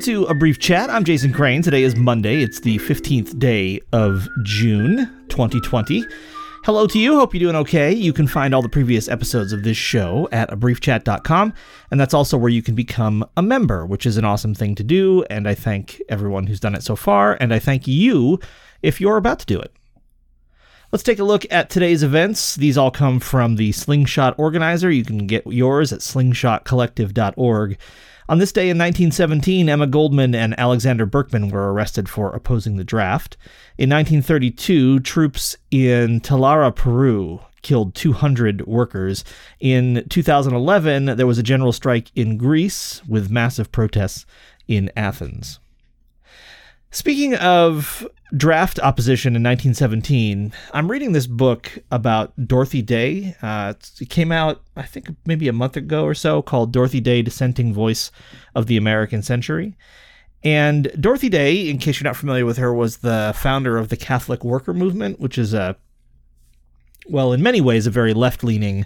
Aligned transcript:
Welcome 0.00 0.14
to 0.14 0.30
a 0.30 0.34
brief 0.34 0.58
chat. 0.58 0.88
I'm 0.88 1.04
Jason 1.04 1.30
Crane. 1.30 1.60
Today 1.60 1.82
is 1.82 1.94
Monday. 1.94 2.42
It's 2.42 2.60
the 2.60 2.78
15th 2.78 3.38
day 3.38 3.82
of 3.92 4.26
June 4.44 4.96
2020. 5.28 6.06
Hello 6.64 6.86
to 6.86 6.98
you. 6.98 7.16
Hope 7.16 7.34
you're 7.34 7.40
doing 7.40 7.56
okay. 7.56 7.92
You 7.92 8.14
can 8.14 8.26
find 8.26 8.54
all 8.54 8.62
the 8.62 8.70
previous 8.70 9.10
episodes 9.10 9.52
of 9.52 9.62
this 9.62 9.76
show 9.76 10.26
at 10.32 10.48
abriefchat.com, 10.48 11.52
and 11.90 12.00
that's 12.00 12.14
also 12.14 12.38
where 12.38 12.48
you 12.48 12.62
can 12.62 12.74
become 12.74 13.26
a 13.36 13.42
member, 13.42 13.84
which 13.84 14.06
is 14.06 14.16
an 14.16 14.24
awesome 14.24 14.54
thing 14.54 14.74
to 14.76 14.82
do. 14.82 15.22
And 15.28 15.46
I 15.46 15.54
thank 15.54 16.00
everyone 16.08 16.46
who's 16.46 16.60
done 16.60 16.74
it 16.74 16.82
so 16.82 16.96
far, 16.96 17.36
and 17.38 17.52
I 17.52 17.58
thank 17.58 17.86
you 17.86 18.40
if 18.80 19.02
you're 19.02 19.18
about 19.18 19.40
to 19.40 19.46
do 19.46 19.60
it. 19.60 19.70
Let's 20.92 21.04
take 21.04 21.18
a 21.18 21.24
look 21.24 21.44
at 21.50 21.68
today's 21.68 22.02
events. 22.02 22.56
These 22.56 22.78
all 22.78 22.90
come 22.90 23.20
from 23.20 23.56
the 23.56 23.72
Slingshot 23.72 24.38
Organizer. 24.38 24.90
You 24.90 25.04
can 25.04 25.26
get 25.26 25.46
yours 25.46 25.92
at 25.92 26.00
slingshotcollective.org. 26.00 27.78
On 28.30 28.38
this 28.38 28.52
day 28.52 28.70
in 28.70 28.78
1917, 28.78 29.68
Emma 29.68 29.88
Goldman 29.88 30.36
and 30.36 30.56
Alexander 30.56 31.04
Berkman 31.04 31.48
were 31.48 31.72
arrested 31.72 32.08
for 32.08 32.30
opposing 32.30 32.76
the 32.76 32.84
draft. 32.84 33.36
In 33.76 33.90
1932, 33.90 35.00
troops 35.00 35.56
in 35.72 36.20
Talara, 36.20 36.72
Peru, 36.72 37.40
killed 37.62 37.96
200 37.96 38.68
workers. 38.68 39.24
In 39.58 40.06
2011, 40.08 41.06
there 41.16 41.26
was 41.26 41.38
a 41.38 41.42
general 41.42 41.72
strike 41.72 42.12
in 42.14 42.36
Greece 42.36 43.02
with 43.08 43.32
massive 43.32 43.72
protests 43.72 44.26
in 44.68 44.92
Athens. 44.96 45.58
Speaking 46.92 47.36
of 47.36 48.04
draft 48.36 48.80
opposition 48.80 49.36
in 49.36 49.44
1917, 49.44 50.52
I'm 50.72 50.90
reading 50.90 51.12
this 51.12 51.28
book 51.28 51.78
about 51.92 52.32
Dorothy 52.48 52.82
Day. 52.82 53.36
Uh, 53.40 53.74
it 54.00 54.10
came 54.10 54.32
out, 54.32 54.62
I 54.74 54.82
think, 54.82 55.08
maybe 55.24 55.46
a 55.46 55.52
month 55.52 55.76
ago 55.76 56.04
or 56.04 56.14
so, 56.14 56.42
called 56.42 56.72
Dorothy 56.72 57.00
Day 57.00 57.22
Dissenting 57.22 57.72
Voice 57.72 58.10
of 58.56 58.66
the 58.66 58.76
American 58.76 59.22
Century. 59.22 59.76
And 60.42 60.90
Dorothy 61.00 61.28
Day, 61.28 61.68
in 61.68 61.78
case 61.78 62.00
you're 62.00 62.08
not 62.08 62.16
familiar 62.16 62.44
with 62.44 62.56
her, 62.56 62.74
was 62.74 62.98
the 62.98 63.32
founder 63.36 63.78
of 63.78 63.88
the 63.88 63.96
Catholic 63.96 64.42
Worker 64.42 64.74
Movement, 64.74 65.20
which 65.20 65.38
is 65.38 65.54
a, 65.54 65.76
well, 67.08 67.32
in 67.32 67.40
many 67.40 67.60
ways, 67.60 67.86
a 67.86 67.90
very 67.90 68.14
left 68.14 68.42
leaning 68.42 68.84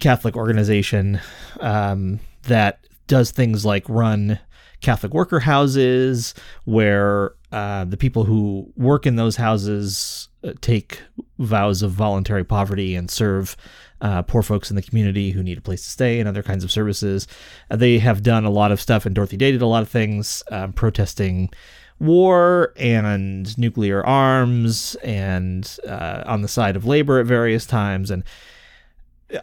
Catholic 0.00 0.34
organization 0.34 1.20
um, 1.60 2.20
that 2.44 2.80
does 3.06 3.32
things 3.32 3.66
like 3.66 3.86
run 3.86 4.38
Catholic 4.80 5.12
worker 5.12 5.40
houses 5.40 6.34
where 6.64 7.34
uh, 7.50 7.84
the 7.84 7.96
people 7.96 8.24
who 8.24 8.72
work 8.76 9.06
in 9.06 9.16
those 9.16 9.36
houses 9.36 10.28
uh, 10.44 10.52
take 10.60 11.00
vows 11.38 11.82
of 11.82 11.90
voluntary 11.90 12.44
poverty 12.44 12.94
and 12.94 13.10
serve 13.10 13.56
uh, 14.00 14.22
poor 14.22 14.42
folks 14.42 14.70
in 14.70 14.76
the 14.76 14.82
community 14.82 15.30
who 15.30 15.42
need 15.42 15.58
a 15.58 15.62
place 15.62 15.82
to 15.82 15.90
stay 15.90 16.20
and 16.20 16.28
other 16.28 16.42
kinds 16.42 16.62
of 16.62 16.70
services. 16.70 17.26
Uh, 17.70 17.76
they 17.76 17.98
have 17.98 18.22
done 18.22 18.44
a 18.44 18.50
lot 18.50 18.70
of 18.70 18.80
stuff, 18.80 19.06
and 19.06 19.14
Dorothy 19.14 19.36
Day 19.36 19.50
did 19.50 19.62
a 19.62 19.66
lot 19.66 19.82
of 19.82 19.88
things 19.88 20.42
um, 20.50 20.72
protesting 20.72 21.50
war 21.98 22.72
and 22.76 23.58
nuclear 23.58 24.06
arms 24.06 24.94
and 25.02 25.78
uh, 25.86 26.22
on 26.26 26.42
the 26.42 26.48
side 26.48 26.76
of 26.76 26.86
labor 26.86 27.18
at 27.18 27.26
various 27.26 27.66
times. 27.66 28.10
And 28.10 28.22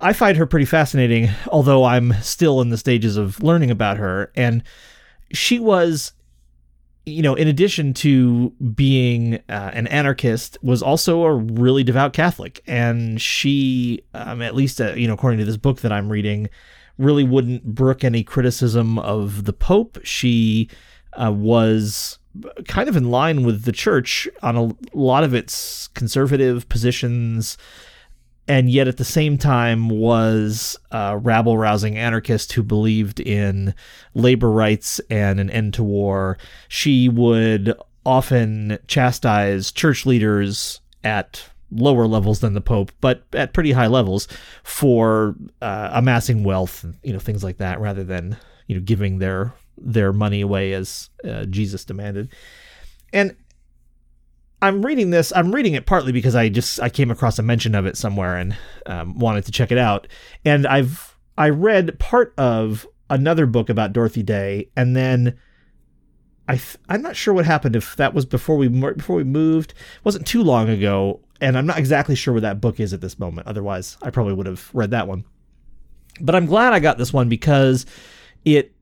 I 0.01 0.13
find 0.13 0.37
her 0.37 0.45
pretty 0.45 0.65
fascinating, 0.65 1.29
although 1.47 1.83
I'm 1.83 2.13
still 2.21 2.61
in 2.61 2.69
the 2.69 2.77
stages 2.77 3.17
of 3.17 3.43
learning 3.43 3.71
about 3.71 3.97
her. 3.97 4.31
And 4.35 4.63
she 5.31 5.59
was 5.59 6.13
you 7.05 7.21
know, 7.21 7.35
in 7.35 7.47
addition 7.47 7.93
to 7.93 8.49
being 8.73 9.35
uh, 9.47 9.71
an 9.73 9.87
anarchist, 9.87 10.57
was 10.63 10.81
also 10.81 11.23
a 11.23 11.35
really 11.35 11.83
devout 11.83 12.13
Catholic, 12.13 12.61
and 12.65 13.21
she, 13.21 14.03
um, 14.13 14.41
at 14.41 14.55
least 14.55 14.81
uh, 14.81 14.93
you 14.93 15.07
know, 15.07 15.13
according 15.13 15.39
to 15.39 15.45
this 15.45 15.57
book 15.57 15.81
that 15.81 15.91
I'm 15.91 16.09
reading, 16.09 16.49
really 16.97 17.23
wouldn't 17.23 17.63
brook 17.63 18.03
any 18.03 18.23
criticism 18.23 18.97
of 18.97 19.45
the 19.45 19.53
Pope. 19.53 19.99
She 20.03 20.69
uh, 21.13 21.31
was 21.31 22.17
kind 22.67 22.89
of 22.89 22.95
in 22.95 23.11
line 23.11 23.43
with 23.43 23.63
the 23.63 23.71
Church 23.71 24.27
on 24.41 24.55
a 24.55 24.75
lot 24.97 25.23
of 25.23 25.33
its 25.33 25.87
conservative 25.89 26.67
positions 26.69 27.57
and 28.47 28.69
yet 28.69 28.87
at 28.87 28.97
the 28.97 29.05
same 29.05 29.37
time 29.37 29.89
was 29.89 30.77
a 30.91 31.17
rabble 31.17 31.57
rousing 31.57 31.97
anarchist 31.97 32.53
who 32.53 32.63
believed 32.63 33.19
in 33.19 33.73
labor 34.13 34.51
rights 34.51 34.99
and 35.09 35.39
an 35.39 35.49
end 35.49 35.73
to 35.75 35.83
war. 35.83 36.37
She 36.67 37.09
would 37.09 37.73
often 38.05 38.77
chastise 38.87 39.71
church 39.71 40.05
leaders 40.05 40.79
at 41.03 41.43
lower 41.71 42.05
levels 42.05 42.39
than 42.39 42.53
the 42.53 42.61
Pope, 42.61 42.91
but 43.01 43.23
at 43.33 43.53
pretty 43.53 43.71
high 43.71 43.87
levels 43.87 44.27
for 44.63 45.35
uh, 45.61 45.89
amassing 45.93 46.43
wealth, 46.43 46.85
you 47.03 47.13
know, 47.13 47.19
things 47.19 47.43
like 47.43 47.57
that, 47.57 47.79
rather 47.79 48.03
than 48.03 48.37
you 48.67 48.75
know 48.75 48.81
giving 48.81 49.17
their 49.17 49.53
their 49.77 50.13
money 50.13 50.41
away 50.41 50.73
as 50.73 51.09
uh, 51.27 51.45
Jesus 51.45 51.83
demanded. 51.83 52.29
And 53.11 53.35
I'm 54.61 54.85
reading 54.85 55.09
this. 55.09 55.33
I'm 55.35 55.53
reading 55.53 55.73
it 55.73 55.85
partly 55.85 56.11
because 56.11 56.35
I 56.35 56.49
just 56.49 56.79
I 56.81 56.89
came 56.89 57.11
across 57.11 57.37
a 57.39 57.43
mention 57.43 57.75
of 57.75 57.85
it 57.85 57.97
somewhere 57.97 58.37
and 58.37 58.55
um, 58.85 59.19
wanted 59.19 59.45
to 59.45 59.51
check 59.51 59.71
it 59.71 59.77
out. 59.77 60.07
And 60.43 60.65
I've 60.65 61.17
I 61.37 61.49
read 61.49 61.99
part 61.99 62.33
of 62.37 62.87
another 63.09 63.45
book 63.45 63.69
about 63.69 63.93
Dorothy 63.93 64.23
Day, 64.23 64.69
and 64.75 64.95
then 64.95 65.37
I 66.47 66.59
I'm 66.89 67.01
not 67.01 67.15
sure 67.15 67.33
what 67.33 67.45
happened 67.45 67.75
if 67.75 67.95
that 67.97 68.13
was 68.13 68.25
before 68.25 68.57
we 68.57 68.67
before 68.67 69.17
we 69.17 69.23
moved. 69.23 69.71
It 69.71 70.05
wasn't 70.05 70.27
too 70.27 70.43
long 70.43 70.69
ago, 70.69 71.19
and 71.41 71.57
I'm 71.57 71.65
not 71.65 71.77
exactly 71.77 72.15
sure 72.15 72.33
where 72.33 72.41
that 72.41 72.61
book 72.61 72.79
is 72.79 72.93
at 72.93 73.01
this 73.01 73.19
moment. 73.19 73.47
Otherwise, 73.47 73.97
I 74.01 74.09
probably 74.09 74.33
would 74.33 74.47
have 74.47 74.69
read 74.73 74.91
that 74.91 75.07
one. 75.07 75.25
But 76.21 76.35
I'm 76.35 76.45
glad 76.45 76.73
I 76.73 76.79
got 76.79 76.97
this 76.97 77.11
one 77.11 77.27
because 77.27 77.85
it 78.45 78.73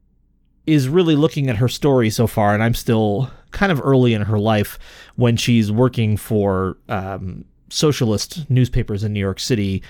is 0.66 0.88
really 0.88 1.16
looking 1.16 1.50
at 1.50 1.58
her 1.58 1.68
story 1.68 2.10
so 2.10 2.28
far, 2.28 2.54
and 2.54 2.62
I'm 2.64 2.76
still 2.76 3.32
kind 3.54 3.72
of 3.72 3.82
early 3.84 4.14
in 4.14 4.24
her 4.24 4.40
life 4.40 4.78
when 5.16 5.38
she's 5.38 5.72
working 5.72 6.18
for 6.18 6.78
um, 6.90 7.46
socialist 7.70 8.50
newspapers 8.50 9.04
in 9.04 9.14
New 9.14 9.20
York 9.20 9.40
City, 9.40 9.82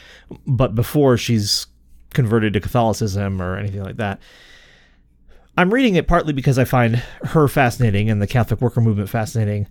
but 0.46 0.76
before 0.76 1.18
she's 1.18 1.68
converted 2.14 2.54
to 2.54 2.60
Catholicism 2.60 3.42
or 3.42 3.58
anything 3.58 3.84
like 3.84 3.98
that. 3.98 4.20
I'm 5.58 5.74
reading 5.74 5.96
it 5.96 6.08
partly 6.08 6.34
because 6.34 6.58
I 6.58 6.64
find 6.64 6.96
her 7.24 7.48
fascinating 7.48 8.10
and 8.10 8.22
the 8.22 8.28
Catholic 8.28 8.62
worker 8.62 8.82
movement 8.82 9.10
fascinating, 9.10 9.68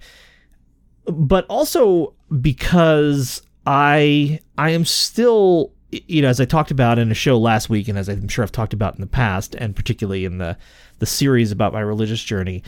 but 1.07 1.47
also 1.47 2.15
because 2.41 3.43
I 3.67 4.41
I 4.59 4.71
am 4.71 4.85
still 4.85 5.73
you 5.91 6.23
know 6.23 6.29
as 6.29 6.41
I 6.41 6.45
talked 6.45 6.71
about 6.71 6.99
in 6.99 7.11
a 7.11 7.15
show 7.15 7.37
last 7.39 7.69
week 7.69 7.89
and 7.89 7.99
as 7.99 8.09
I'm 8.09 8.29
sure 8.29 8.45
I've 8.45 8.53
talked 8.53 8.73
about 8.73 8.95
in 8.95 9.01
the 9.01 9.07
past 9.07 9.55
and 9.57 9.75
particularly 9.75 10.25
in 10.25 10.39
the 10.39 10.57
the 11.01 11.07
series 11.07 11.51
about 11.51 11.73
my 11.73 11.81
religious 11.81 12.23
journey, 12.23 12.63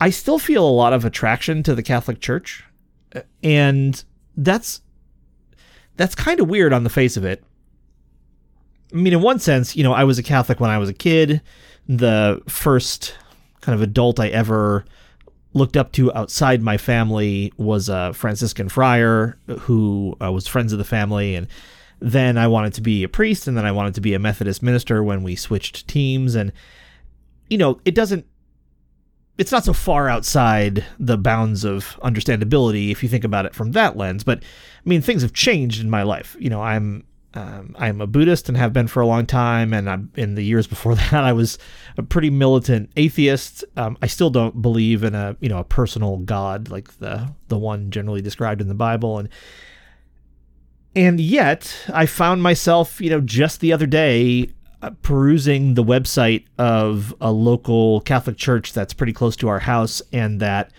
I 0.00 0.10
still 0.10 0.38
feel 0.38 0.66
a 0.66 0.70
lot 0.70 0.92
of 0.92 1.04
attraction 1.04 1.62
to 1.64 1.74
the 1.74 1.82
Catholic 1.82 2.20
Church, 2.20 2.64
and 3.42 4.02
that's 4.36 4.82
that's 5.96 6.14
kind 6.14 6.40
of 6.40 6.48
weird 6.48 6.72
on 6.72 6.84
the 6.84 6.90
face 6.90 7.16
of 7.16 7.24
it. 7.24 7.42
I 8.92 8.96
mean, 8.96 9.12
in 9.12 9.22
one 9.22 9.38
sense, 9.38 9.74
you 9.74 9.82
know, 9.82 9.92
I 9.92 10.04
was 10.04 10.18
a 10.18 10.22
Catholic 10.22 10.60
when 10.60 10.70
I 10.70 10.78
was 10.78 10.88
a 10.88 10.94
kid. 10.94 11.40
The 11.88 12.42
first 12.46 13.14
kind 13.60 13.74
of 13.74 13.82
adult 13.82 14.20
I 14.20 14.28
ever 14.28 14.84
looked 15.54 15.76
up 15.76 15.92
to 15.92 16.12
outside 16.14 16.62
my 16.62 16.76
family 16.76 17.52
was 17.56 17.88
a 17.88 18.12
Franciscan 18.12 18.68
friar 18.68 19.38
who 19.60 20.14
uh, 20.22 20.30
was 20.30 20.46
friends 20.46 20.72
of 20.72 20.78
the 20.78 20.84
family, 20.84 21.34
and 21.34 21.48
then 22.00 22.36
I 22.36 22.46
wanted 22.46 22.74
to 22.74 22.82
be 22.82 23.02
a 23.02 23.08
priest, 23.08 23.48
and 23.48 23.56
then 23.56 23.64
I 23.64 23.72
wanted 23.72 23.94
to 23.94 24.02
be 24.02 24.12
a 24.12 24.18
Methodist 24.18 24.62
minister 24.62 25.02
when 25.02 25.22
we 25.22 25.34
switched 25.34 25.88
teams, 25.88 26.34
and 26.34 26.52
you 27.48 27.56
know, 27.56 27.80
it 27.84 27.94
doesn't 27.94 28.26
it's 29.38 29.52
not 29.52 29.64
so 29.64 29.72
far 29.72 30.08
outside 30.08 30.84
the 30.98 31.18
bounds 31.18 31.64
of 31.64 31.98
understandability 32.02 32.90
if 32.90 33.02
you 33.02 33.08
think 33.08 33.24
about 33.24 33.46
it 33.46 33.54
from 33.54 33.72
that 33.72 33.96
lens. 33.96 34.24
But 34.24 34.42
I 34.42 34.88
mean, 34.88 35.02
things 35.02 35.22
have 35.22 35.32
changed 35.32 35.80
in 35.80 35.90
my 35.90 36.02
life. 36.02 36.36
You 36.38 36.50
know, 36.50 36.62
I'm 36.62 37.04
um, 37.36 37.76
I'm 37.78 38.00
a 38.00 38.06
Buddhist 38.06 38.48
and 38.48 38.56
have 38.56 38.72
been 38.72 38.86
for 38.86 39.02
a 39.02 39.06
long 39.06 39.26
time, 39.26 39.74
and 39.74 39.90
I'm, 39.90 40.10
in 40.16 40.36
the 40.36 40.42
years 40.42 40.66
before 40.76 40.94
that, 40.94 41.12
I 41.12 41.32
was 41.32 41.58
a 41.98 42.02
pretty 42.02 42.30
militant 42.30 42.90
atheist. 42.96 43.64
Um, 43.76 43.98
I 44.00 44.06
still 44.06 44.30
don't 44.30 44.62
believe 44.62 45.04
in 45.04 45.14
a 45.14 45.36
you 45.40 45.48
know 45.48 45.58
a 45.58 45.64
personal 45.64 46.16
God 46.18 46.70
like 46.70 46.98
the 46.98 47.32
the 47.48 47.58
one 47.58 47.90
generally 47.90 48.22
described 48.22 48.60
in 48.60 48.68
the 48.68 48.74
Bible, 48.74 49.18
and 49.18 49.28
and 50.94 51.20
yet 51.20 51.76
I 51.92 52.06
found 52.06 52.42
myself 52.42 53.00
you 53.02 53.10
know 53.10 53.20
just 53.20 53.60
the 53.60 53.72
other 53.72 53.86
day 53.86 54.50
perusing 55.02 55.74
the 55.74 55.84
website 55.84 56.44
of 56.58 57.14
a 57.20 57.32
local 57.32 58.00
Catholic 58.02 58.36
church 58.36 58.72
that's 58.72 58.94
pretty 58.94 59.12
close 59.12 59.36
to 59.36 59.48
our 59.48 59.60
house 59.60 60.02
and 60.12 60.40
that 60.40 60.70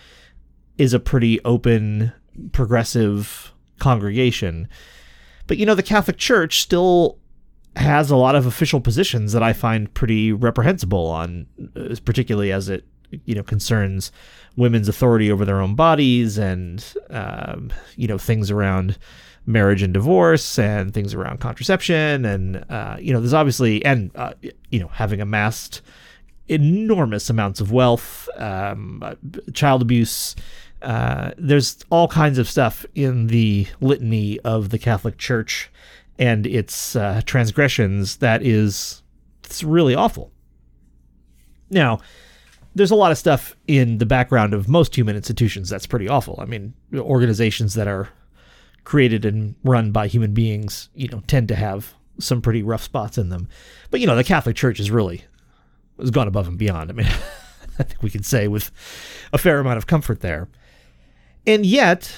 is 0.77 0.93
a 0.93 0.99
pretty 0.99 1.43
open, 1.43 2.11
progressive 2.51 3.51
congregation. 3.79 4.67
But 5.47 5.57
you 5.57 5.65
know, 5.65 5.75
the 5.75 5.83
Catholic 5.83 6.17
Church 6.17 6.61
still 6.61 7.17
has 7.75 8.09
a 8.09 8.15
lot 8.15 8.35
of 8.35 8.45
official 8.45 8.81
positions 8.81 9.33
that 9.33 9.43
I 9.43 9.53
find 9.53 9.93
pretty 9.93 10.31
reprehensible 10.31 11.07
on, 11.07 11.47
uh, 11.75 11.95
particularly 12.03 12.51
as 12.51 12.69
it 12.69 12.85
you 13.25 13.35
know 13.35 13.43
concerns 13.43 14.11
women's 14.55 14.89
authority 14.89 15.31
over 15.31 15.45
their 15.45 15.61
own 15.61 15.75
bodies 15.75 16.37
and 16.37 16.93
um, 17.09 17.71
you 17.95 18.07
know 18.07 18.17
things 18.17 18.51
around 18.51 18.97
marriage 19.45 19.81
and 19.81 19.93
divorce 19.93 20.59
and 20.59 20.93
things 20.93 21.13
around 21.13 21.39
contraception 21.39 22.25
and 22.25 22.65
uh, 22.69 22.97
you 22.99 23.13
know 23.13 23.19
there's 23.19 23.33
obviously 23.33 23.83
and 23.85 24.11
uh, 24.15 24.33
you 24.69 24.79
know 24.79 24.87
having 24.89 25.21
amassed 25.21 25.81
enormous 26.47 27.29
amounts 27.29 27.59
of 27.59 27.71
wealth, 27.71 28.29
um, 28.37 29.03
child 29.53 29.81
abuse. 29.81 30.35
Uh, 30.81 31.31
there's 31.37 31.83
all 31.89 32.07
kinds 32.07 32.37
of 32.37 32.47
stuff 32.47 32.85
in 32.95 33.27
the 33.27 33.67
litany 33.81 34.39
of 34.41 34.69
the 34.69 34.77
Catholic 34.77 35.17
Church 35.17 35.71
and 36.19 36.45
its 36.45 36.95
uh, 36.95 37.21
transgressions 37.25 38.17
that 38.17 38.43
is 38.43 39.01
it's 39.43 39.63
really 39.63 39.95
awful. 39.95 40.31
Now, 41.69 41.99
there's 42.77 42.91
a 42.91 42.95
lot 42.95 43.11
of 43.11 43.17
stuff 43.17 43.55
in 43.67 43.97
the 43.97 44.05
background 44.05 44.53
of 44.53 44.69
most 44.69 44.95
human 44.95 45.15
institutions 45.15 45.69
that's 45.69 45.87
pretty 45.87 46.07
awful. 46.07 46.39
I 46.39 46.45
mean, 46.45 46.73
organizations 46.93 47.73
that 47.73 47.87
are 47.87 48.09
created 48.83 49.25
and 49.25 49.55
run 49.63 49.91
by 49.91 50.07
human 50.07 50.33
beings, 50.33 50.89
you 50.95 51.07
know, 51.09 51.21
tend 51.27 51.47
to 51.49 51.55
have 51.55 51.93
some 52.19 52.41
pretty 52.41 52.63
rough 52.63 52.83
spots 52.83 53.17
in 53.17 53.29
them. 53.29 53.47
But 53.89 53.99
you 53.99 54.07
know, 54.07 54.15
the 54.15 54.23
Catholic 54.23 54.55
Church 54.55 54.79
is 54.79 54.91
really 54.91 55.25
has 55.99 56.11
gone 56.11 56.27
above 56.27 56.47
and 56.47 56.57
beyond. 56.57 56.89
I 56.89 56.93
mean, 56.93 57.07
I 57.79 57.83
think 57.83 58.01
we 58.01 58.09
can 58.09 58.23
say 58.23 58.47
with 58.47 58.71
a 59.33 59.37
fair 59.37 59.59
amount 59.59 59.77
of 59.77 59.87
comfort 59.87 60.21
there. 60.21 60.47
And 61.45 61.65
yet, 61.65 62.13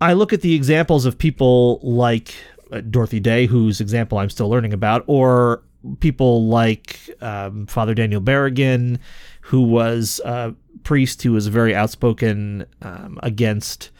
I 0.00 0.12
look 0.12 0.32
at 0.32 0.40
the 0.40 0.54
examples 0.54 1.06
of 1.06 1.18
people 1.18 1.80
like 1.82 2.34
uh, 2.70 2.80
Dorothy 2.80 3.20
Day, 3.20 3.46
whose 3.46 3.80
example 3.80 4.18
I'm 4.18 4.30
still 4.30 4.48
learning 4.48 4.72
about, 4.72 5.04
or 5.06 5.62
people 6.00 6.48
like 6.48 6.98
um, 7.20 7.66
Father 7.66 7.94
Daniel 7.94 8.20
Berrigan, 8.20 8.98
who 9.42 9.62
was 9.62 10.20
a 10.24 10.54
priest 10.82 11.22
who 11.22 11.32
was 11.32 11.46
very 11.48 11.74
outspoken 11.74 12.66
um, 12.82 13.18
against 13.22 13.90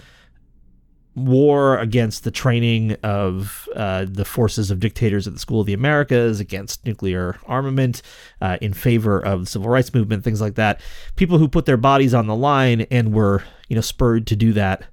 war, 1.16 1.78
against 1.78 2.24
the 2.24 2.30
training 2.30 2.92
of 3.02 3.68
uh, 3.74 4.04
the 4.06 4.24
forces 4.24 4.70
of 4.70 4.78
dictators 4.78 5.26
at 5.26 5.32
the 5.32 5.38
School 5.38 5.60
of 5.60 5.66
the 5.66 5.72
Americas, 5.72 6.40
against 6.40 6.84
nuclear 6.84 7.38
armament, 7.46 8.02
uh, 8.40 8.58
in 8.60 8.74
favor 8.74 9.18
of 9.18 9.40
the 9.40 9.46
civil 9.46 9.70
rights 9.70 9.94
movement, 9.94 10.22
things 10.22 10.40
like 10.40 10.56
that. 10.56 10.80
People 11.16 11.38
who 11.38 11.48
put 11.48 11.64
their 11.64 11.78
bodies 11.78 12.12
on 12.12 12.26
the 12.26 12.36
line 12.36 12.82
and 12.90 13.14
were, 13.14 13.42
you 13.68 13.74
know, 13.74 13.82
spurred 13.82 14.26
to 14.26 14.36
do 14.36 14.52
that, 14.52 14.84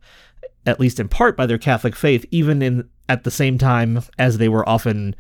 at 0.65 0.79
least 0.79 0.99
in 0.99 1.09
part 1.09 1.35
by 1.35 1.45
their 1.45 1.57
Catholic 1.57 1.95
faith, 1.95 2.25
even 2.31 2.61
in 2.61 2.89
at 3.09 3.25
the 3.25 3.31
same 3.31 3.57
time 3.57 4.01
as 4.17 4.37
they 4.37 4.47
were 4.47 4.67
often 4.67 5.13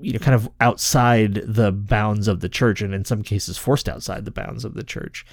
you 0.00 0.12
know 0.12 0.18
kind 0.18 0.34
of 0.34 0.48
outside 0.60 1.34
the 1.44 1.72
bounds 1.72 2.28
of 2.28 2.40
the 2.40 2.48
church 2.48 2.80
and 2.80 2.94
in 2.94 3.04
some 3.04 3.22
cases 3.22 3.58
forced 3.58 3.88
outside 3.88 4.24
the 4.24 4.30
bounds 4.30 4.64
of 4.64 4.74
the 4.74 4.82
church. 4.82 5.24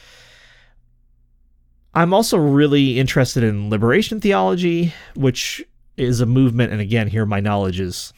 I'm 1.94 2.14
also 2.14 2.38
really 2.38 3.00
interested 3.00 3.44
in 3.44 3.70
liberation 3.70 4.20
theology 4.20 4.94
which 5.16 5.64
is 5.96 6.22
a 6.22 6.26
movement 6.26 6.72
and 6.72 6.80
again 6.80 7.08
here 7.08 7.26
my 7.26 7.40
knowledge 7.40 7.80
is 7.80 8.14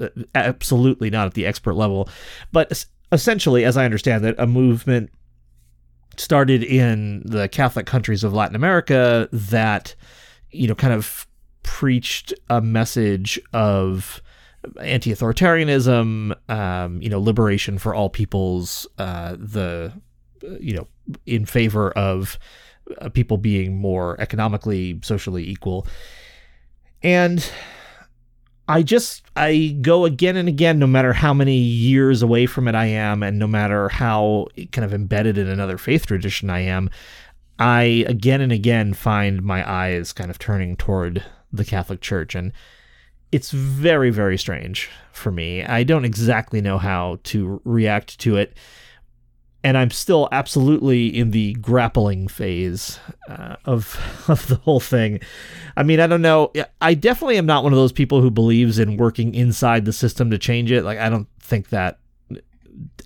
uh, 0.00 0.08
absolutely 0.34 1.10
not 1.10 1.26
at 1.26 1.34
the 1.34 1.46
expert 1.46 1.74
level 1.74 2.08
but 2.52 2.84
essentially 3.12 3.64
as 3.64 3.76
i 3.76 3.84
understand 3.84 4.24
it 4.24 4.34
a 4.38 4.46
movement 4.46 5.10
started 6.16 6.62
in 6.62 7.22
the 7.24 7.48
catholic 7.48 7.86
countries 7.86 8.22
of 8.22 8.32
latin 8.32 8.54
america 8.54 9.28
that 9.32 9.94
you 10.50 10.68
know 10.68 10.74
kind 10.74 10.94
of 10.94 11.26
preached 11.64 12.32
a 12.50 12.60
message 12.60 13.40
of 13.52 14.22
anti-authoritarianism, 14.80 16.34
um, 16.50 17.02
you 17.02 17.08
know, 17.08 17.20
liberation 17.20 17.78
for 17.78 17.94
all 17.94 18.08
peoples, 18.08 18.86
uh, 18.98 19.36
the 19.38 19.92
you 20.60 20.74
know, 20.74 20.86
in 21.26 21.46
favor 21.46 21.90
of 21.92 22.38
uh, 23.00 23.08
people 23.08 23.38
being 23.38 23.76
more 23.76 24.20
economically, 24.20 25.00
socially 25.02 25.48
equal, 25.48 25.86
and 27.02 27.50
I 28.66 28.82
just 28.82 29.24
I 29.36 29.76
go 29.80 30.04
again 30.04 30.36
and 30.36 30.48
again, 30.48 30.78
no 30.78 30.86
matter 30.86 31.12
how 31.12 31.34
many 31.34 31.56
years 31.56 32.22
away 32.22 32.46
from 32.46 32.66
it 32.68 32.74
I 32.74 32.86
am, 32.86 33.22
and 33.22 33.38
no 33.38 33.46
matter 33.46 33.88
how 33.88 34.48
kind 34.72 34.84
of 34.84 34.94
embedded 34.94 35.36
in 35.36 35.48
another 35.48 35.78
faith 35.78 36.06
tradition 36.06 36.50
I 36.50 36.60
am. 36.60 36.90
I 37.58 38.04
again 38.08 38.40
and 38.40 38.50
again 38.50 38.94
find 38.94 39.42
my 39.42 39.68
eyes 39.70 40.12
kind 40.12 40.30
of 40.30 40.38
turning 40.38 40.76
toward 40.76 41.24
the 41.52 41.64
Catholic 41.64 42.00
Church 42.00 42.34
and 42.34 42.52
it's 43.34 43.50
very, 43.50 44.10
very 44.10 44.38
strange 44.38 44.88
for 45.10 45.32
me. 45.32 45.64
I 45.64 45.82
don't 45.82 46.04
exactly 46.04 46.60
know 46.60 46.78
how 46.78 47.18
to 47.24 47.60
react 47.64 48.20
to 48.20 48.36
it. 48.36 48.56
And 49.64 49.76
I'm 49.76 49.90
still 49.90 50.28
absolutely 50.30 51.08
in 51.08 51.32
the 51.32 51.54
grappling 51.54 52.28
phase 52.28 53.00
uh, 53.28 53.56
of 53.64 53.98
of 54.28 54.46
the 54.46 54.54
whole 54.56 54.78
thing. 54.78 55.18
I 55.76 55.82
mean, 55.82 55.98
I 55.98 56.06
don't 56.06 56.22
know. 56.22 56.52
I 56.80 56.94
definitely 56.94 57.36
am 57.36 57.46
not 57.46 57.64
one 57.64 57.72
of 57.72 57.76
those 57.76 57.90
people 57.90 58.20
who 58.20 58.30
believes 58.30 58.78
in 58.78 58.98
working 58.98 59.34
inside 59.34 59.84
the 59.84 59.92
system 59.92 60.30
to 60.30 60.38
change 60.38 60.70
it. 60.70 60.84
Like, 60.84 60.98
I 60.98 61.08
don't 61.08 61.26
think 61.40 61.70
that 61.70 61.98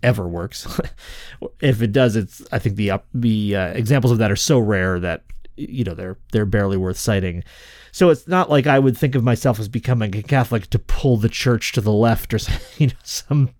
ever 0.03 0.29
works. 0.29 0.79
if 1.63 1.81
it 1.81 1.93
does, 1.93 2.17
it's 2.17 2.43
I 2.53 2.59
think 2.59 2.77
the 2.77 3.01
the 3.15 3.57
uh, 3.57 3.69
examples 3.69 4.13
of 4.13 4.19
that 4.19 4.31
are 4.31 4.37
so 4.37 4.59
rare 4.59 5.01
that 5.01 5.23
you 5.59 5.85
know 5.85 5.95
they're 5.95 6.19
they're 6.33 6.47
barely 6.47 6.77
worth 6.77 6.99
citing. 6.99 7.45
So 7.93 8.11
it's 8.11 8.29
not 8.29 8.51
like 8.51 8.67
I 8.67 8.79
would 8.79 8.97
think 8.97 9.15
of 9.15 9.25
myself 9.25 9.59
as 9.59 9.69
becoming 9.69 10.15
a 10.15 10.23
Catholic 10.23 10.69
to 10.71 10.79
pull 10.79 11.17
the 11.17 11.29
church 11.29 11.73
to 11.73 11.81
the 11.81 11.93
left 11.93 12.33
or 12.33 12.39
you 12.79 12.89
know 12.89 12.93
some 13.03 13.51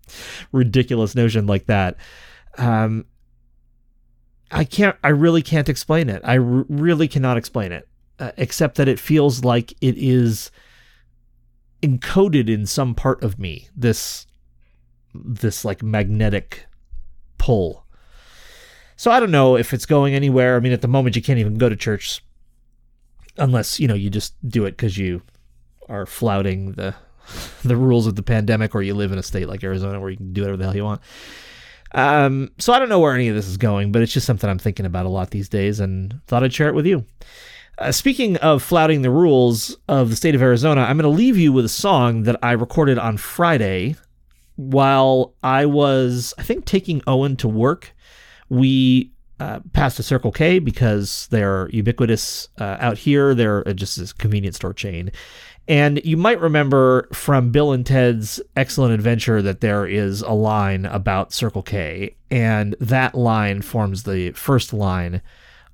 ridiculous 0.51 1.15
notion 1.15 1.45
like 1.45 1.65
that. 1.65 1.97
Um, 2.57 3.05
I 4.51 4.63
can't. 4.63 4.95
I 5.03 5.09
really 5.09 5.41
can't 5.41 5.69
explain 5.69 6.09
it. 6.09 6.21
I 6.23 6.37
r- 6.37 6.65
really 6.69 7.07
cannot 7.07 7.37
explain 7.37 7.71
it, 7.71 7.87
uh, 8.19 8.31
except 8.37 8.75
that 8.77 8.87
it 8.87 8.99
feels 8.99 9.43
like 9.43 9.73
it 9.81 9.97
is 9.97 10.51
encoded 11.81 12.49
in 12.49 12.65
some 12.65 12.95
part 12.95 13.23
of 13.23 13.39
me. 13.39 13.67
This 13.75 14.25
this 15.13 15.65
like 15.65 15.83
magnetic 15.83 16.65
pull. 17.37 17.85
So 18.99 19.11
I 19.11 19.21
don't 19.21 19.31
know 19.31 19.55
if 19.55 19.73
it's 19.73 19.85
going 19.85 20.13
anywhere. 20.13 20.57
I 20.57 20.59
mean, 20.59 20.73
at 20.73 20.81
the 20.81 20.89
moment, 20.89 21.15
you 21.15 21.21
can't 21.21 21.39
even 21.39 21.57
go 21.57 21.69
to 21.69 21.75
church 21.77 22.21
unless 23.37 23.79
you 23.79 23.87
know 23.87 23.93
you 23.93 24.09
just 24.09 24.33
do 24.45 24.65
it 24.65 24.71
because 24.71 24.97
you 24.97 25.21
are 25.87 26.05
flouting 26.05 26.73
the 26.73 26.93
the 27.63 27.77
rules 27.77 28.07
of 28.07 28.17
the 28.17 28.23
pandemic, 28.23 28.75
or 28.75 28.81
you 28.81 28.93
live 28.93 29.13
in 29.13 29.17
a 29.17 29.23
state 29.23 29.47
like 29.47 29.63
Arizona 29.63 30.01
where 30.01 30.09
you 30.09 30.17
can 30.17 30.33
do 30.33 30.41
whatever 30.41 30.57
the 30.57 30.65
hell 30.65 30.75
you 30.75 30.83
want. 30.83 30.99
Um, 31.93 32.51
so 32.57 32.73
I 32.73 32.79
don't 32.79 32.89
know 32.89 32.99
where 32.99 33.15
any 33.15 33.29
of 33.29 33.35
this 33.37 33.47
is 33.47 33.55
going, 33.55 33.93
but 33.93 34.01
it's 34.01 34.11
just 34.11 34.27
something 34.27 34.49
I'm 34.49 34.59
thinking 34.59 34.85
about 34.85 35.05
a 35.05 35.09
lot 35.09 35.31
these 35.31 35.47
days, 35.47 35.79
and 35.79 36.19
thought 36.27 36.43
I'd 36.43 36.53
share 36.53 36.67
it 36.67 36.75
with 36.75 36.85
you. 36.85 37.05
Uh, 37.77 37.93
speaking 37.93 38.35
of 38.37 38.61
flouting 38.61 39.01
the 39.01 39.11
rules 39.11 39.77
of 39.87 40.09
the 40.09 40.17
state 40.17 40.35
of 40.35 40.41
Arizona, 40.41 40.81
I'm 40.81 40.97
going 40.97 41.09
to 41.09 41.17
leave 41.17 41.37
you 41.37 41.53
with 41.53 41.63
a 41.63 41.69
song 41.69 42.23
that 42.23 42.35
I 42.43 42.51
recorded 42.51 42.99
on 42.99 43.15
Friday 43.15 43.95
while 44.57 45.35
I 45.41 45.67
was, 45.67 46.33
I 46.37 46.43
think, 46.43 46.65
taking 46.65 47.01
Owen 47.07 47.37
to 47.37 47.47
work. 47.47 47.95
We 48.49 49.11
uh, 49.39 49.61
passed 49.73 49.99
a 49.99 50.03
Circle 50.03 50.31
K 50.31 50.59
because 50.59 51.27
they're 51.31 51.69
ubiquitous 51.69 52.49
uh, 52.59 52.77
out 52.79 52.97
here. 52.97 53.33
They're 53.33 53.63
just 53.73 53.97
a 53.97 54.13
convenience 54.15 54.57
store 54.57 54.73
chain. 54.73 55.11
And 55.67 56.01
you 56.03 56.17
might 56.17 56.41
remember 56.41 57.07
from 57.13 57.51
Bill 57.51 57.71
and 57.71 57.85
Ted's 57.85 58.41
Excellent 58.55 58.93
Adventure 58.93 59.41
that 59.43 59.61
there 59.61 59.85
is 59.85 60.21
a 60.21 60.31
line 60.31 60.85
about 60.85 61.31
Circle 61.31 61.61
K, 61.61 62.15
and 62.31 62.75
that 62.79 63.13
line 63.13 63.61
forms 63.61 64.03
the 64.03 64.31
first 64.31 64.73
line 64.73 65.21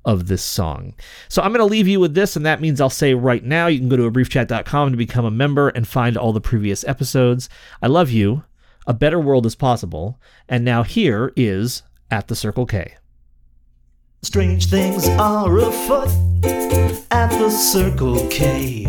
of 0.04 0.28
this 0.28 0.44
song. 0.44 0.94
So 1.30 1.42
I'm 1.42 1.52
going 1.52 1.60
to 1.60 1.72
leave 1.72 1.88
you 1.88 2.00
with 2.00 2.14
this, 2.14 2.36
and 2.36 2.46
that 2.46 2.62
means 2.62 2.80
I'll 2.82 2.90
say 2.90 3.14
right 3.14 3.44
now 3.44 3.68
you 3.68 3.80
can 3.80 3.90
go 3.90 3.98
to 3.98 4.12
abriefchat.com 4.12 4.92
to 4.92 4.98
become 4.98 5.26
a 5.26 5.32
member 5.32 5.70
and 5.70 5.88
find 5.88 6.18
all 6.18 6.34
the 6.34 6.42
previous 6.42 6.84
episodes. 6.84 7.50
I 7.82 7.88
love 7.88 8.12
you. 8.12 8.44
A 8.86 8.94
better 8.94 9.20
world 9.20 9.46
is 9.46 9.56
possible. 9.56 10.20
And 10.48 10.64
now 10.64 10.84
here 10.84 11.34
is 11.36 11.82
At 12.12 12.28
the 12.28 12.36
Circle 12.36 12.66
K. 12.66 12.96
Strange 14.22 14.68
things 14.68 15.08
are 15.10 15.58
afoot 15.58 16.10
at 17.12 17.30
the 17.30 17.50
Circle 17.50 18.28
K. 18.30 18.86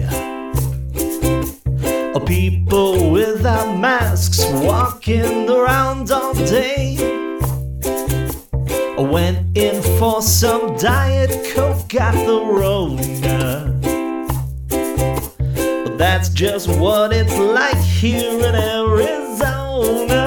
People 2.27 3.13
without 3.13 3.79
masks 3.79 4.45
walking 4.51 5.49
around 5.49 6.11
all 6.11 6.35
day. 6.35 6.97
I 8.99 9.01
went 9.01 9.57
in 9.57 9.81
for 9.97 10.21
some 10.21 10.77
Diet 10.77 11.55
Coke, 11.55 11.89
got 11.89 12.15
the 12.15 12.45
Rona. 12.45 13.79
But 15.85 15.97
that's 15.99 16.29
just 16.31 16.69
what 16.69 17.13
it's 17.13 17.39
like 17.39 17.77
here 17.77 18.41
in 18.41 18.55
Arizona. 18.57 20.26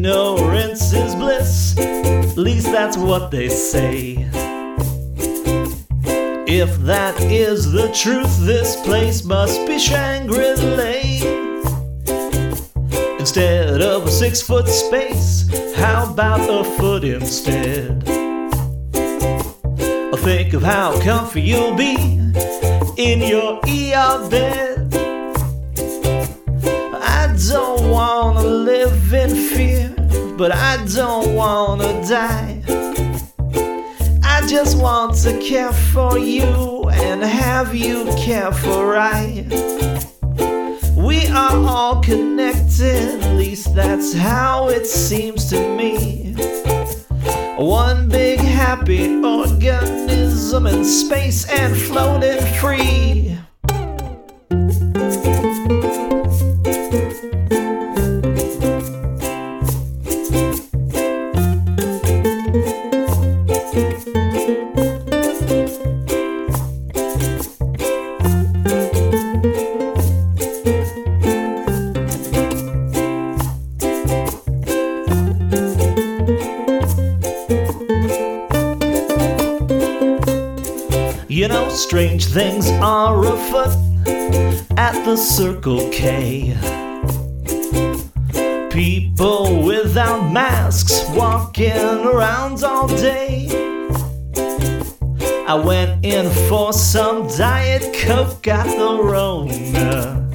Ignorance 0.00 0.92
is 0.92 1.16
bliss, 1.16 1.76
at 1.76 2.38
least 2.38 2.66
that's 2.66 2.96
what 2.96 3.32
they 3.32 3.48
say. 3.48 4.28
If 6.46 6.78
that 6.82 7.20
is 7.20 7.72
the 7.72 7.90
truth, 7.92 8.46
this 8.46 8.80
place 8.82 9.24
must 9.24 9.66
be 9.66 9.76
Shangri 9.76 10.54
La. 10.54 10.92
Instead 13.18 13.82
of 13.82 14.06
a 14.06 14.10
six 14.12 14.40
foot 14.40 14.68
space, 14.68 15.50
how 15.74 16.12
about 16.12 16.48
a 16.48 16.62
foot 16.78 17.02
instead? 17.02 18.04
Think 20.22 20.52
of 20.52 20.62
how 20.62 21.00
comfy 21.02 21.40
you'll 21.40 21.74
be 21.74 21.96
in 22.96 23.20
your 23.20 23.58
ER 23.66 24.28
bed. 24.30 24.77
But 30.38 30.52
I 30.52 30.76
don't 30.94 31.34
wanna 31.34 32.00
die. 32.06 32.62
I 34.22 34.46
just 34.46 34.78
want 34.78 35.16
to 35.24 35.36
care 35.40 35.72
for 35.72 36.16
you 36.16 36.88
and 36.90 37.24
have 37.24 37.74
you 37.74 38.04
care 38.16 38.52
for 38.52 38.96
I. 38.96 39.44
We 40.96 41.26
are 41.26 41.56
all 41.56 42.00
connected, 42.00 43.20
at 43.20 43.34
least 43.34 43.74
that's 43.74 44.14
how 44.14 44.68
it 44.68 44.86
seems 44.86 45.50
to 45.50 45.58
me. 45.76 46.36
One 47.56 48.08
big 48.08 48.38
happy 48.38 49.20
organism 49.20 50.68
in 50.68 50.84
space 50.84 51.50
and 51.50 51.76
floating 51.76 52.40
free. 52.60 53.36
Strange 81.70 82.26
things 82.26 82.68
are 82.80 83.24
afoot 83.24 83.76
at 84.76 85.04
the 85.04 85.16
Circle 85.16 85.88
K. 85.90 86.56
People 88.70 89.62
without 89.62 90.30
masks 90.30 91.04
walking 91.10 92.04
around 92.04 92.62
all 92.64 92.88
day. 92.88 93.48
I 95.48 95.54
went 95.54 96.04
in 96.04 96.28
for 96.48 96.72
some 96.72 97.26
Diet 97.28 97.94
Coke, 98.02 98.42
got 98.42 98.66
the 98.66 99.02
Rona. 99.02 100.28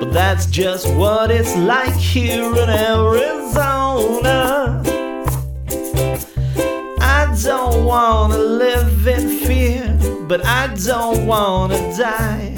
But 0.00 0.12
that's 0.12 0.46
just 0.46 0.88
what 0.94 1.30
it's 1.30 1.54
like 1.56 1.94
here 1.94 2.44
in 2.56 2.70
Arizona. 2.70 3.42
I 7.00 7.36
don't 7.42 7.84
wanna 7.84 8.38
live 8.38 9.06
in 9.06 9.21
but 10.32 10.46
I 10.46 10.68
don't 10.86 11.26
wanna 11.26 11.76
die. 11.94 12.54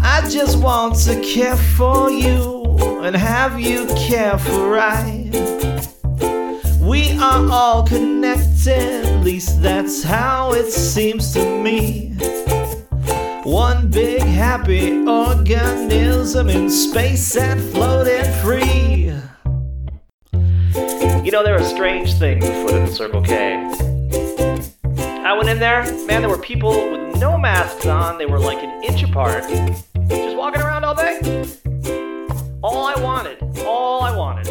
I 0.00 0.26
just 0.30 0.58
want 0.58 0.96
to 1.00 1.20
care 1.20 1.54
for 1.54 2.10
you 2.10 2.78
and 3.02 3.14
have 3.14 3.60
you 3.60 3.86
care 3.88 4.38
for 4.38 4.78
I. 4.78 5.28
We 6.80 7.10
are 7.18 7.46
all 7.50 7.86
connected, 7.86 9.04
at 9.04 9.22
least 9.22 9.60
that's 9.60 10.02
how 10.02 10.54
it 10.54 10.72
seems 10.72 11.34
to 11.34 11.44
me. 11.62 12.14
One 13.44 13.90
big 13.90 14.22
happy 14.22 15.06
organism 15.06 16.48
in 16.48 16.70
space 16.70 17.36
and 17.36 17.60
floating 17.70 18.24
free. 18.40 19.12
You 21.22 21.30
know, 21.30 21.44
there 21.44 21.54
are 21.54 21.64
strange 21.64 22.14
things 22.14 22.48
afoot 22.48 22.72
at 22.72 22.88
the 22.88 22.94
Circle 22.94 23.20
K. 23.20 23.83
I 25.24 25.32
went 25.32 25.48
in 25.48 25.58
there, 25.58 25.84
man, 26.04 26.20
there 26.20 26.28
were 26.28 26.36
people 26.36 26.90
with 26.90 27.18
no 27.18 27.38
masks 27.38 27.86
on. 27.86 28.18
They 28.18 28.26
were 28.26 28.38
like 28.38 28.62
an 28.62 28.84
inch 28.84 29.02
apart, 29.02 29.44
just 29.48 30.36
walking 30.36 30.60
around 30.60 30.84
all 30.84 30.94
day. 30.94 31.18
All 32.62 32.84
I 32.84 32.94
wanted, 33.00 33.42
all 33.64 34.02
I 34.02 34.14
wanted 34.14 34.48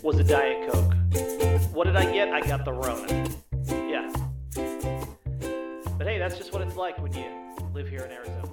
was 0.00 0.20
a 0.20 0.24
Diet 0.24 0.70
Coke. 0.70 0.94
What 1.74 1.88
did 1.88 1.96
I 1.96 2.04
get? 2.12 2.28
I 2.28 2.40
got 2.40 2.64
the 2.64 2.72
Rona. 2.72 3.08
Yeah. 3.68 4.12
But 5.98 6.06
hey, 6.06 6.18
that's 6.18 6.38
just 6.38 6.52
what 6.52 6.62
it's 6.62 6.76
like 6.76 6.98
when 7.00 7.12
you 7.14 7.24
live 7.74 7.88
here 7.88 8.02
in 8.02 8.12
Arizona. 8.12 8.51